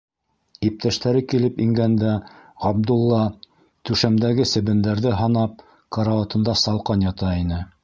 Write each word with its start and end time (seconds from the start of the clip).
Иптәштәре 0.67 1.19
килеп 1.33 1.59
ингәндә, 1.65 2.13
Ғабдулла, 2.65 3.21
түшәмдәге 3.91 4.49
себендәрҙе 4.55 5.15
һанап, 5.23 5.65
карауатында 5.99 6.61
салҡан 6.67 7.09
ята 7.11 7.35
ине. 7.45 7.65